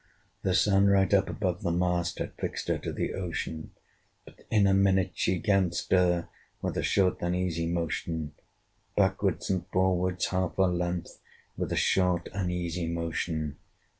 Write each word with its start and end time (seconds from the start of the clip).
The 0.41 0.55
Sun, 0.55 0.87
right 0.87 1.13
up 1.13 1.29
above 1.29 1.61
the 1.61 1.69
mast, 1.71 2.17
Had 2.17 2.33
fixed 2.33 2.69
her 2.69 2.79
to 2.79 2.91
the 2.91 3.13
ocean: 3.13 3.69
But 4.25 4.47
in 4.49 4.65
a 4.65 4.73
minute 4.73 5.11
she 5.13 5.37
'gan 5.37 5.71
stir, 5.73 6.27
With 6.59 6.75
a 6.75 6.81
short 6.81 7.21
uneasy 7.21 7.67
motion 7.67 8.33
Backwards 8.97 9.51
and 9.51 9.67
forwards 9.67 10.25
half 10.29 10.55
her 10.57 10.65
length 10.65 11.19
With 11.55 11.71
a 11.71 11.75
short 11.75 12.29
uneasy 12.33 12.87
motion. 12.87 13.57